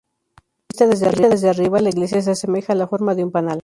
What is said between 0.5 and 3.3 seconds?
Vista desde arriba, la iglesia se asemeja a la forma de